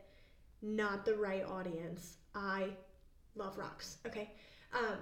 Not 0.61 1.05
the 1.05 1.15
right 1.15 1.45
audience. 1.45 2.17
I 2.33 2.69
love 3.35 3.57
rocks. 3.57 3.97
Okay. 4.07 4.31
Um, 4.73 4.97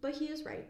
but 0.00 0.14
he 0.14 0.26
is 0.26 0.44
right, 0.44 0.66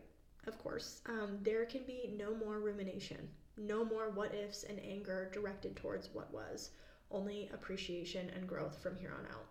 of 0.47 0.59
course. 0.59 1.01
Um, 1.07 1.39
there 1.43 1.65
can 1.65 1.83
be 1.85 2.15
no 2.17 2.35
more 2.35 2.61
rumination, 2.61 3.29
no 3.57 3.85
more 3.85 4.11
what 4.11 4.35
ifs 4.35 4.63
and 4.65 4.81
anger 4.81 5.31
directed 5.33 5.77
towards 5.77 6.09
what 6.13 6.33
was, 6.33 6.71
only 7.11 7.51
appreciation 7.53 8.31
and 8.35 8.47
growth 8.47 8.81
from 8.83 8.97
here 8.97 9.15
on 9.19 9.27
out. 9.27 9.47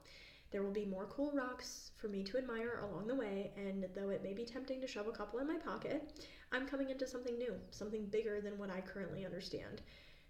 There 0.50 0.64
will 0.64 0.72
be 0.72 0.86
more 0.86 1.08
cool 1.08 1.32
rocks 1.34 1.92
for 1.98 2.08
me 2.08 2.24
to 2.24 2.38
admire 2.38 2.80
along 2.82 3.08
the 3.08 3.16
way, 3.16 3.52
and 3.58 3.86
though 3.94 4.10
it 4.10 4.24
may 4.24 4.34
be 4.34 4.46
tempting 4.46 4.80
to 4.80 4.88
shove 4.88 5.08
a 5.08 5.12
couple 5.12 5.40
in 5.40 5.48
my 5.48 5.58
pocket, 5.58 6.26
I'm 6.54 6.66
coming 6.66 6.90
into 6.90 7.06
something 7.06 7.38
new, 7.38 7.54
something 7.72 8.06
bigger 8.06 8.40
than 8.40 8.58
what 8.58 8.70
I 8.70 8.80
currently 8.80 9.26
understand. 9.26 9.82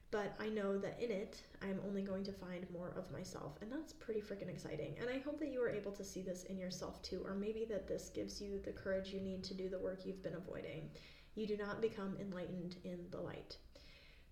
But 0.09 0.35
I 0.39 0.49
know 0.49 0.77
that 0.79 0.99
in 0.99 1.11
it, 1.11 1.43
I'm 1.61 1.79
only 1.85 2.01
going 2.01 2.23
to 2.23 2.31
find 2.31 2.65
more 2.71 2.93
of 2.97 3.11
myself, 3.11 3.61
and 3.61 3.71
that's 3.71 3.93
pretty 3.93 4.21
freaking 4.21 4.49
exciting. 4.49 4.95
And 4.99 5.07
I 5.07 5.19
hope 5.19 5.37
that 5.39 5.51
you 5.51 5.61
are 5.61 5.69
able 5.69 5.91
to 5.91 6.03
see 6.03 6.23
this 6.23 6.43
in 6.45 6.57
yourself 6.57 7.01
too, 7.03 7.21
or 7.23 7.35
maybe 7.35 7.65
that 7.65 7.87
this 7.87 8.09
gives 8.09 8.41
you 8.41 8.59
the 8.59 8.71
courage 8.71 9.13
you 9.13 9.19
need 9.19 9.43
to 9.43 9.53
do 9.53 9.69
the 9.69 9.77
work 9.77 10.03
you've 10.03 10.23
been 10.23 10.35
avoiding. 10.35 10.89
You 11.35 11.45
do 11.45 11.57
not 11.57 11.81
become 11.81 12.17
enlightened 12.19 12.77
in 12.83 13.05
the 13.11 13.21
light. 13.21 13.57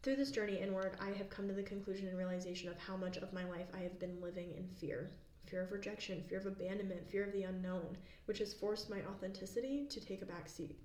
Through 0.01 0.15
this 0.15 0.31
journey 0.31 0.57
inward, 0.57 0.97
I 0.99 1.11
have 1.11 1.29
come 1.29 1.47
to 1.47 1.53
the 1.53 1.61
conclusion 1.61 2.07
and 2.07 2.17
realization 2.17 2.69
of 2.69 2.79
how 2.79 2.97
much 2.97 3.17
of 3.17 3.33
my 3.33 3.43
life 3.43 3.67
I 3.73 3.81
have 3.81 3.99
been 3.99 4.19
living 4.21 4.53
in 4.55 4.67
fear 4.67 5.11
fear 5.49 5.61
of 5.61 5.71
rejection, 5.71 6.23
fear 6.27 6.39
of 6.39 6.45
abandonment, 6.45 7.09
fear 7.09 7.23
of 7.23 7.33
the 7.33 7.43
unknown, 7.43 7.97
which 8.25 8.39
has 8.39 8.53
forced 8.53 8.89
my 8.89 9.01
authenticity 9.05 9.85
to 9.89 9.99
take 9.99 10.21
a 10.21 10.25
back 10.25 10.47
seat. 10.49 10.77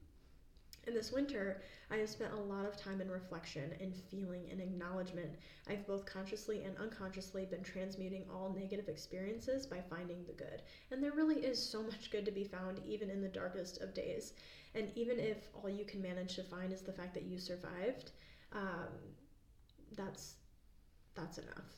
In 0.87 0.95
this 0.95 1.13
winter, 1.13 1.61
I 1.91 1.97
have 1.99 2.09
spent 2.09 2.33
a 2.33 2.41
lot 2.41 2.65
of 2.65 2.77
time 2.77 3.03
in 3.03 3.11
reflection 3.11 3.75
and 3.81 3.95
feeling 3.95 4.49
and 4.51 4.61
acknowledgement. 4.61 5.37
I've 5.69 5.87
both 5.87 6.07
consciously 6.07 6.65
and 6.65 6.77
unconsciously 6.79 7.45
been 7.45 7.63
transmuting 7.63 8.25
all 8.31 8.55
negative 8.59 8.89
experiences 8.89 9.67
by 9.67 9.83
finding 9.83 10.25
the 10.25 10.33
good. 10.33 10.63
And 10.91 11.03
there 11.03 11.13
really 11.13 11.45
is 11.45 11.63
so 11.63 11.83
much 11.83 12.11
good 12.11 12.25
to 12.25 12.33
be 12.33 12.45
found, 12.45 12.81
even 12.87 13.11
in 13.11 13.21
the 13.21 13.29
darkest 13.29 13.83
of 13.83 13.93
days. 13.93 14.33
And 14.75 14.91
even 14.95 15.19
if 15.19 15.49
all 15.55 15.69
you 15.69 15.85
can 15.85 16.01
manage 16.01 16.37
to 16.37 16.45
find 16.45 16.73
is 16.73 16.81
the 16.83 16.93
fact 16.93 17.13
that 17.15 17.25
you 17.25 17.39
survived, 17.39 18.13
um, 18.53 18.89
that's 19.97 20.37
that's 21.15 21.39
enough. 21.39 21.77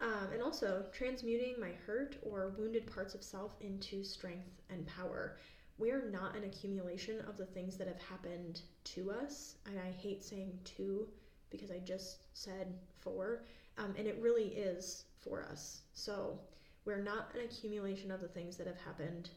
Um, 0.00 0.28
and 0.32 0.42
also 0.42 0.86
transmuting 0.92 1.56
my 1.60 1.72
hurt 1.86 2.16
or 2.22 2.54
wounded 2.58 2.86
parts 2.86 3.14
of 3.14 3.22
self 3.22 3.54
into 3.60 4.02
strength 4.02 4.62
and 4.70 4.86
power. 4.86 5.36
We 5.78 5.90
are 5.90 6.10
not 6.10 6.36
an 6.36 6.44
accumulation 6.44 7.20
of 7.28 7.36
the 7.36 7.46
things 7.46 7.76
that 7.76 7.86
have 7.86 8.00
happened 8.00 8.62
to 8.84 9.10
us. 9.10 9.56
And 9.66 9.78
I 9.78 9.90
hate 9.90 10.24
saying 10.24 10.58
to 10.76 11.06
because 11.50 11.70
I 11.70 11.78
just 11.78 12.26
said 12.32 12.74
for. 12.98 13.44
Um, 13.76 13.94
and 13.98 14.06
it 14.06 14.18
really 14.20 14.48
is 14.48 15.04
for 15.18 15.42
us. 15.42 15.82
So 15.92 16.38
We're 16.84 17.02
not 17.02 17.34
an 17.34 17.40
accumulation 17.44 18.10
of 18.10 18.20
the 18.20 18.28
things 18.28 18.56
that 18.56 18.66
have 18.66 18.78
happened 18.78 19.30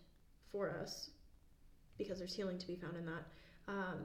for 0.52 0.70
us, 0.82 1.10
because 1.98 2.18
there's 2.20 2.34
healing 2.34 2.58
to 2.58 2.68
be 2.68 2.76
found 2.76 2.96
in 2.96 3.06
that. 3.06 3.24
Um, 3.68 4.00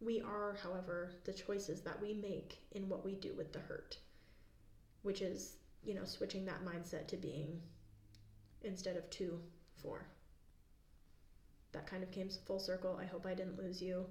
we 0.00 0.20
are, 0.20 0.56
however, 0.62 1.12
the 1.24 1.32
choices 1.32 1.80
that 1.82 2.00
we 2.00 2.14
make 2.14 2.58
in 2.72 2.88
what 2.88 3.04
we 3.04 3.14
do 3.14 3.34
with 3.36 3.52
the 3.52 3.58
hurt, 3.60 3.98
which 5.02 5.22
is, 5.22 5.56
you 5.86 5.94
know, 5.94 6.04
switching 6.04 6.44
that 6.44 6.64
mindset 6.64 7.06
to 7.08 7.16
being 7.16 7.60
instead 8.62 8.96
of 8.96 9.08
to, 9.10 9.40
for. 9.80 10.06
That 11.72 11.86
kind 11.86 12.02
of 12.02 12.10
came 12.10 12.28
full 12.28 12.58
circle. 12.58 12.98
I 13.00 13.06
hope 13.06 13.24
I 13.24 13.34
didn't 13.34 13.58
lose 13.58 13.80
you. 13.80 14.06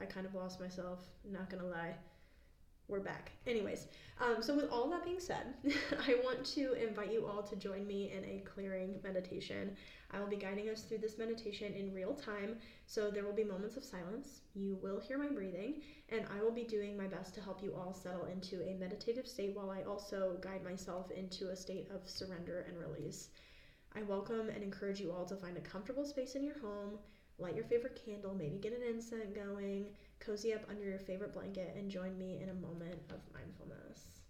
I 0.00 0.04
kind 0.04 0.26
of 0.26 0.34
lost 0.34 0.60
myself, 0.60 1.00
not 1.28 1.50
gonna 1.50 1.64
lie 1.64 1.96
we're 2.88 3.00
back. 3.00 3.32
Anyways, 3.46 3.86
um, 4.18 4.42
so 4.42 4.54
with 4.56 4.70
all 4.70 4.88
that 4.88 5.04
being 5.04 5.20
said, 5.20 5.54
I 6.08 6.16
want 6.24 6.42
to 6.46 6.72
invite 6.72 7.12
you 7.12 7.26
all 7.26 7.42
to 7.42 7.54
join 7.54 7.86
me 7.86 8.10
in 8.10 8.24
a 8.24 8.42
clearing 8.44 8.98
meditation. 9.04 9.76
I 10.10 10.18
will 10.20 10.26
be 10.26 10.36
guiding 10.36 10.70
us 10.70 10.82
through 10.82 10.98
this 10.98 11.18
meditation 11.18 11.74
in 11.74 11.92
real 11.92 12.14
time, 12.14 12.56
so 12.86 13.10
there 13.10 13.24
will 13.24 13.34
be 13.34 13.44
moments 13.44 13.76
of 13.76 13.84
silence. 13.84 14.40
You 14.54 14.78
will 14.82 14.98
hear 15.00 15.18
my 15.18 15.28
breathing, 15.28 15.82
and 16.08 16.24
I 16.34 16.42
will 16.42 16.50
be 16.50 16.64
doing 16.64 16.96
my 16.96 17.06
best 17.06 17.34
to 17.34 17.42
help 17.42 17.62
you 17.62 17.74
all 17.74 17.92
settle 17.92 18.24
into 18.24 18.62
a 18.62 18.74
meditative 18.74 19.26
state 19.26 19.54
while 19.54 19.70
I 19.70 19.82
also 19.82 20.38
guide 20.40 20.64
myself 20.64 21.10
into 21.10 21.50
a 21.50 21.56
state 21.56 21.90
of 21.94 22.08
surrender 22.08 22.64
and 22.68 22.78
release. 22.78 23.28
I 23.94 24.02
welcome 24.02 24.48
and 24.48 24.62
encourage 24.62 25.00
you 25.00 25.12
all 25.12 25.26
to 25.26 25.36
find 25.36 25.58
a 25.58 25.60
comfortable 25.60 26.06
space 26.06 26.34
in 26.36 26.44
your 26.44 26.58
home, 26.58 26.98
light 27.38 27.54
your 27.54 27.64
favorite 27.64 28.00
candle, 28.04 28.34
maybe 28.34 28.58
get 28.58 28.72
an 28.72 28.82
incense 28.82 29.34
going 29.34 29.86
cozy 30.20 30.52
up 30.54 30.62
under 30.68 30.84
your 30.84 30.98
favorite 30.98 31.32
blanket 31.32 31.74
and 31.76 31.90
join 31.90 32.18
me 32.18 32.40
in 32.42 32.48
a 32.48 32.54
moment 32.54 33.00
of 33.10 33.20
mindfulness. 33.32 34.20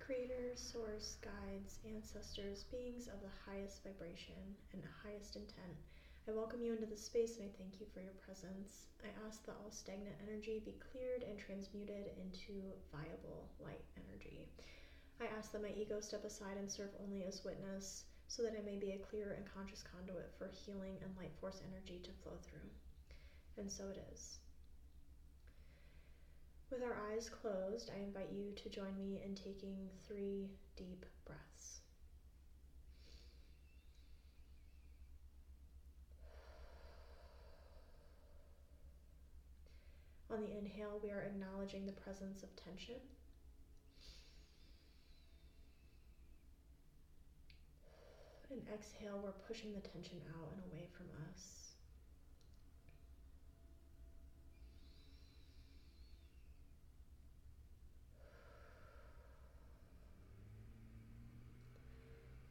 Creator, 0.00 0.54
source, 0.56 1.16
guides, 1.22 1.78
ancestors, 1.86 2.64
beings 2.64 3.06
of 3.06 3.20
the 3.22 3.30
highest 3.50 3.82
vibration 3.84 4.56
and 4.72 4.82
highest 5.02 5.36
intent, 5.36 5.76
I 6.28 6.30
welcome 6.30 6.62
you 6.62 6.72
into 6.72 6.86
this 6.86 7.02
space 7.04 7.38
and 7.38 7.50
I 7.50 7.58
thank 7.58 7.80
you 7.80 7.86
for 7.92 7.98
your 7.98 8.14
presence. 8.22 8.86
I 9.02 9.10
ask 9.26 9.44
that 9.44 9.58
all 9.58 9.72
stagnant 9.72 10.14
energy 10.22 10.62
be 10.64 10.78
cleared 10.78 11.26
and 11.26 11.36
transmuted 11.36 12.14
into 12.14 12.62
viable 12.94 13.50
light 13.58 13.82
energy. 13.98 14.46
I 15.20 15.26
ask 15.36 15.50
that 15.50 15.66
my 15.66 15.74
ego 15.74 15.98
step 15.98 16.24
aside 16.24 16.58
and 16.58 16.70
serve 16.70 16.94
only 17.02 17.24
as 17.24 17.44
witness, 17.44 18.04
so 18.28 18.44
that 18.44 18.54
I 18.56 18.62
may 18.62 18.78
be 18.78 18.92
a 18.92 19.02
clear 19.02 19.34
and 19.34 19.44
conscious 19.52 19.82
conduit 19.82 20.30
for 20.38 20.46
healing 20.46 20.94
and 21.02 21.10
light 21.18 21.34
force 21.40 21.60
energy 21.66 21.98
to 22.04 22.10
flow 22.22 22.38
through. 22.46 22.70
And 23.58 23.70
so 23.70 23.90
it 23.90 23.98
is. 24.14 24.38
With 26.70 26.84
our 26.84 26.96
eyes 27.10 27.28
closed, 27.28 27.90
I 27.90 28.00
invite 28.00 28.30
you 28.30 28.52
to 28.62 28.70
join 28.70 28.96
me 28.96 29.20
in 29.26 29.34
taking 29.34 29.90
three 30.06 30.50
deep 30.76 31.04
breaths. 31.26 31.82
On 40.31 40.31
the 40.42 40.58
inhale, 40.58 41.00
we 41.02 41.10
are 41.10 41.20
acknowledging 41.20 41.86
the 41.86 41.92
presence 41.92 42.42
of 42.42 42.50
tension. 42.56 42.96
and 48.52 48.62
exhale, 48.74 49.18
we're 49.24 49.32
pushing 49.48 49.72
the 49.72 49.80
tension 49.80 50.20
out 50.28 50.52
and 50.52 50.60
away 50.70 50.86
from 50.92 51.06
us. 51.30 51.72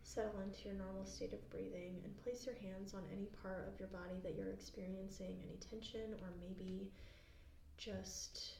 Settle 0.01 0.41
into 0.41 0.65
your 0.65 0.74
normal 0.74 1.05
state 1.05 1.33
of 1.33 1.50
breathing 1.51 2.01
and 2.03 2.24
place 2.24 2.45
your 2.45 2.55
hands 2.55 2.93
on 2.93 3.03
any 3.13 3.27
part 3.41 3.69
of 3.71 3.79
your 3.79 3.88
body 3.89 4.19
that 4.24 4.36
you're 4.36 4.51
experiencing 4.51 5.38
any 5.45 5.55
tension 5.69 6.17
or 6.19 6.33
maybe 6.41 6.91
just 7.81 8.59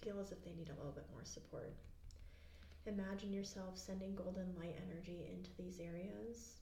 feel 0.00 0.18
as 0.18 0.32
if 0.32 0.42
they 0.42 0.52
need 0.52 0.70
a 0.70 0.76
little 0.76 0.92
bit 0.92 1.04
more 1.12 1.24
support. 1.24 1.74
Imagine 2.86 3.34
yourself 3.34 3.76
sending 3.76 4.14
golden 4.14 4.54
light 4.58 4.76
energy 4.88 5.28
into 5.30 5.50
these 5.58 5.78
areas. 5.78 6.54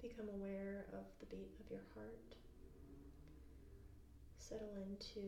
Become 0.00 0.30
aware 0.34 0.86
of 0.94 1.04
the 1.20 1.26
beat 1.26 1.50
of 1.60 1.70
your 1.70 1.82
heart. 1.94 2.35
Settle 4.48 4.76
into 4.76 5.26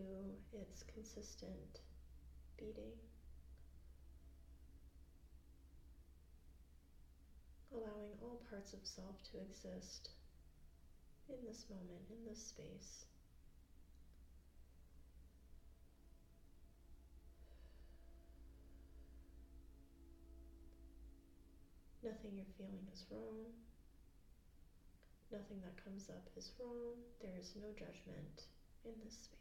its 0.52 0.84
consistent 0.94 1.80
beating. 2.56 2.94
Allowing 7.75 8.14
all 8.22 8.40
parts 8.48 8.75
of 8.75 8.78
self 8.84 9.16
to 9.32 9.40
exist 9.40 10.10
in 11.28 11.34
this 11.44 11.66
moment, 11.68 12.06
in 12.10 12.30
this 12.30 12.46
space. 12.46 13.06
Nothing 22.04 22.37
you're 22.37 22.54
feeling 22.56 22.87
is 22.94 23.04
wrong. 23.10 23.50
Nothing 25.32 25.58
that 25.64 25.84
comes 25.84 26.08
up 26.08 26.22
is 26.37 26.52
wrong. 26.60 27.02
There 27.20 27.37
is 27.37 27.56
no 27.56 27.72
judgment 27.76 28.46
in 28.85 28.92
this 29.04 29.14
space. 29.14 29.38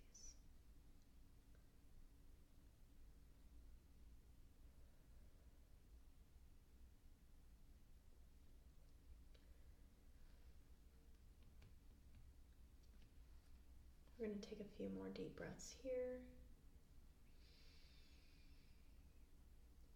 We're 14.19 14.27
going 14.27 14.39
to 14.39 14.49
take 14.49 14.59
a 14.59 14.77
few 14.77 14.89
more 14.97 15.09
deep 15.13 15.35
breaths 15.37 15.75
here. 15.83 16.19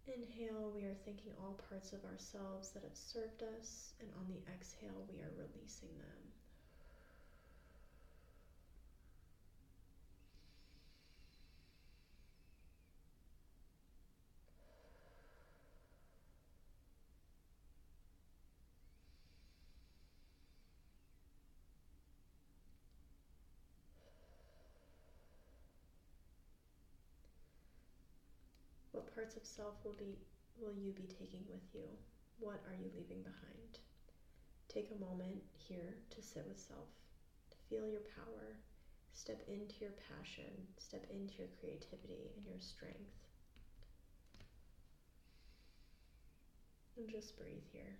Inhale, 0.06 0.70
we 0.74 0.84
are 0.84 0.94
thanking 1.04 1.32
all 1.40 1.58
parts 1.68 1.92
of 1.92 2.04
ourselves 2.04 2.70
that 2.70 2.82
have 2.82 2.94
served 2.94 3.42
us, 3.58 3.94
and 4.00 4.08
on 4.18 4.26
the 4.28 4.42
exhale, 4.52 5.06
we 5.10 5.20
are 5.20 5.32
releasing 5.38 5.88
them. 5.98 6.41
Parts 29.14 29.36
of 29.36 29.44
self 29.44 29.74
will 29.84 29.96
be 29.98 30.16
will 30.60 30.74
you 30.74 30.92
be 30.92 31.08
taking 31.08 31.44
with 31.50 31.64
you? 31.74 31.88
What 32.38 32.62
are 32.68 32.74
you 32.74 32.90
leaving 32.96 33.22
behind? 33.22 33.78
Take 34.68 34.90
a 34.90 35.00
moment 35.04 35.42
here 35.52 35.96
to 36.10 36.22
sit 36.22 36.44
with 36.48 36.58
self, 36.58 36.88
to 37.50 37.56
feel 37.68 37.88
your 37.88 38.04
power, 38.16 38.56
step 39.12 39.42
into 39.48 39.74
your 39.80 39.92
passion, 40.08 40.50
step 40.78 41.04
into 41.10 41.34
your 41.38 41.52
creativity 41.60 42.32
and 42.36 42.46
your 42.46 42.60
strength. 42.60 43.20
And 46.96 47.08
just 47.08 47.36
breathe 47.36 47.68
here. 47.72 47.98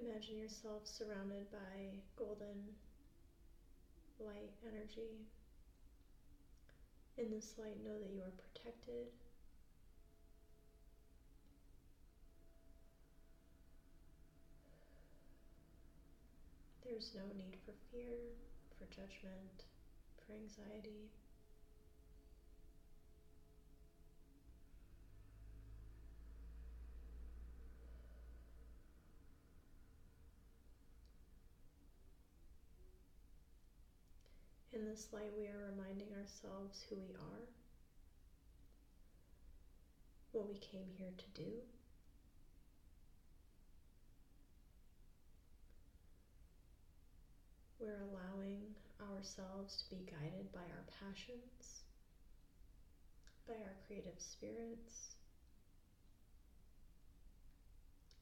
Imagine 0.00 0.38
yourself 0.38 0.86
surrounded 0.86 1.50
by 1.52 2.00
golden 2.16 2.74
light 4.18 4.50
energy. 4.66 5.26
In 7.18 7.30
this 7.30 7.52
light, 7.58 7.76
know 7.84 7.98
that 8.00 8.08
you 8.08 8.22
are 8.22 8.32
protected. 8.32 9.12
There's 16.82 17.12
no 17.14 17.26
need 17.36 17.58
for 17.66 17.72
fear, 17.92 18.16
for 18.78 18.86
judgment, 18.86 19.64
for 20.24 20.32
anxiety. 20.32 21.10
In 34.80 34.88
this 34.88 35.08
light, 35.12 35.28
we 35.38 35.44
are 35.44 35.68
reminding 35.76 36.08
ourselves 36.16 36.86
who 36.88 36.96
we 36.96 37.12
are, 37.12 37.44
what 40.32 40.48
we 40.48 40.56
came 40.56 40.88
here 40.96 41.12
to 41.18 41.42
do. 41.42 41.52
We're 47.78 48.00
allowing 48.08 48.72
ourselves 49.04 49.84
to 49.84 49.96
be 49.96 50.00
guided 50.10 50.50
by 50.50 50.64
our 50.64 50.86
passions, 50.98 51.84
by 53.46 53.60
our 53.60 53.76
creative 53.86 54.16
spirits, 54.16 55.16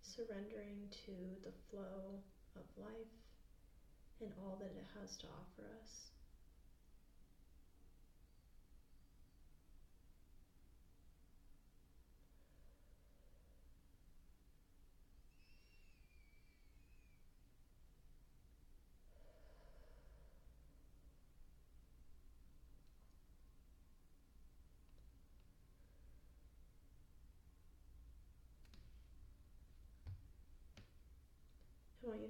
surrendering 0.03 0.91
to 1.07 1.15
the 1.45 1.55
flow 1.71 2.19
of 2.57 2.67
life 2.77 3.15
and 4.21 4.33
all 4.43 4.59
that 4.59 4.75
it 4.75 4.87
has 5.01 5.17
to 5.19 5.27
offer 5.29 5.63
us. 5.81 6.18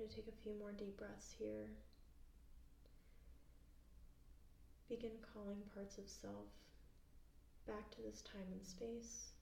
To 0.09 0.15
take 0.15 0.29
a 0.29 0.43
few 0.43 0.55
more 0.59 0.73
deep 0.73 0.97
breaths 0.97 1.35
here. 1.39 1.69
Begin 4.89 5.13
calling 5.35 5.63
parts 5.75 5.99
of 5.99 6.09
self 6.09 6.49
back 7.67 7.91
to 7.91 8.03
this 8.03 8.23
time 8.23 8.47
and 8.53 8.65
space. 8.65 9.33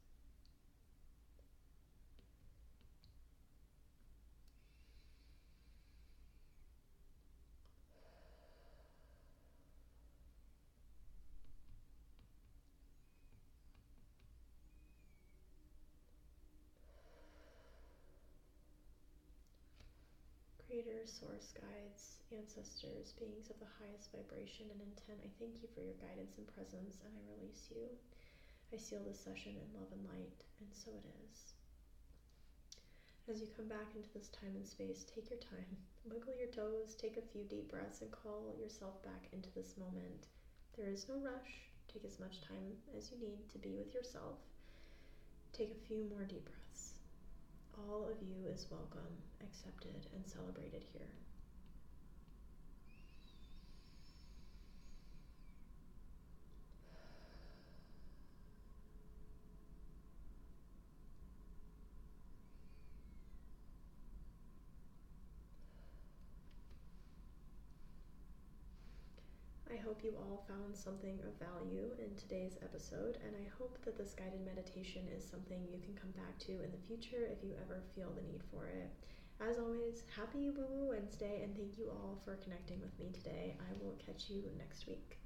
Creators, 20.66 21.14
source 21.14 21.54
guides, 21.54 22.18
ancestors, 22.34 23.14
beings 23.14 23.50
of 23.50 23.58
the 23.62 23.70
highest 23.78 24.10
vibration 24.10 24.66
and 24.74 24.82
intent, 24.82 25.22
I 25.22 25.30
thank 25.38 25.62
you 25.62 25.70
for 25.70 25.78
your 25.80 25.94
guidance 26.02 26.34
and 26.42 26.46
presence, 26.50 26.98
and 27.06 27.14
I 27.14 27.22
release 27.38 27.70
you. 27.70 27.86
I 28.74 28.76
seal 28.76 29.06
this 29.06 29.22
session 29.22 29.54
in 29.54 29.70
love 29.78 29.94
and 29.94 30.02
light, 30.10 30.42
and 30.58 30.70
so 30.74 30.90
it 30.90 31.06
is. 31.22 31.54
As 33.30 33.38
you 33.38 33.46
come 33.54 33.70
back 33.70 33.94
into 33.94 34.10
this 34.10 34.28
time 34.34 34.58
and 34.58 34.66
space, 34.66 35.06
take 35.06 35.30
your 35.30 35.38
time, 35.38 35.70
wiggle 36.02 36.34
your 36.34 36.50
toes, 36.50 36.98
take 36.98 37.16
a 37.16 37.28
few 37.30 37.46
deep 37.46 37.70
breaths, 37.70 38.02
and 38.02 38.10
call 38.10 38.50
yourself 38.58 39.02
back 39.06 39.30
into 39.30 39.50
this 39.54 39.78
moment. 39.78 40.26
There 40.74 40.90
is 40.90 41.06
no 41.06 41.14
rush. 41.22 41.70
Take 41.86 42.04
as 42.04 42.18
much 42.18 42.42
time 42.42 42.74
as 42.96 43.10
you 43.10 43.18
need 43.22 43.48
to 43.50 43.58
be 43.58 43.74
with 43.74 43.94
yourself. 43.94 44.42
Take 45.52 45.70
a 45.70 45.86
few 45.86 46.04
more 46.10 46.26
deep 46.26 46.44
breaths. 46.44 46.65
All 47.78 48.08
of 48.08 48.16
you 48.22 48.48
is 48.48 48.66
welcome, 48.70 49.20
accepted, 49.44 50.06
and 50.14 50.26
celebrated 50.26 50.82
here. 50.94 51.12
Hope 69.86 70.02
you 70.02 70.14
all 70.18 70.44
found 70.48 70.76
something 70.76 71.20
of 71.22 71.38
value 71.38 71.86
in 72.02 72.10
today's 72.16 72.58
episode, 72.60 73.18
and 73.24 73.36
I 73.38 73.46
hope 73.56 73.78
that 73.84 73.96
this 73.96 74.14
guided 74.14 74.44
meditation 74.44 75.06
is 75.16 75.22
something 75.22 75.62
you 75.70 75.78
can 75.78 75.94
come 75.94 76.10
back 76.10 76.36
to 76.40 76.52
in 76.64 76.72
the 76.72 76.86
future 76.88 77.30
if 77.30 77.44
you 77.44 77.54
ever 77.62 77.84
feel 77.94 78.10
the 78.10 78.26
need 78.26 78.42
for 78.50 78.66
it. 78.66 78.90
As 79.38 79.58
always, 79.58 80.02
happy 80.10 80.50
Woo 80.50 80.66
Woo 80.68 80.88
Wednesday, 80.90 81.42
and 81.44 81.54
thank 81.54 81.78
you 81.78 81.86
all 81.88 82.18
for 82.24 82.34
connecting 82.42 82.80
with 82.80 82.98
me 82.98 83.12
today. 83.14 83.56
I 83.60 83.72
will 83.80 83.94
catch 84.04 84.28
you 84.28 84.42
next 84.58 84.88
week. 84.88 85.20